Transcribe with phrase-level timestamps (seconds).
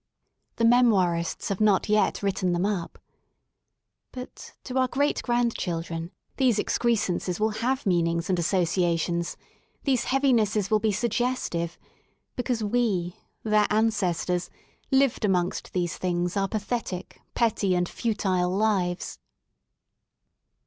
[0.55, 2.97] The Memoirists have not yet written them up.
[4.11, 9.37] But to our greatgrandchildren these excrescences will have mean ings and associations,
[9.83, 11.77] these heavinesses will be sug gestive>
[12.35, 14.49] because we, their ancestors,
[14.89, 19.19] lived amongst these things our pathetic, petty, and futile lives.